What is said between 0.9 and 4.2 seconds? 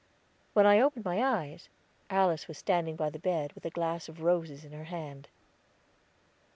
my eyes, Alice was standing by the bed, with a glass